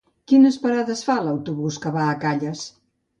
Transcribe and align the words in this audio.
Quines 0.29 0.55
parades 0.61 1.03
fa 1.09 1.17
l'autobús 1.27 1.77
que 1.83 1.91
va 1.99 2.07
a 2.07 2.17
Calles? 2.25 2.65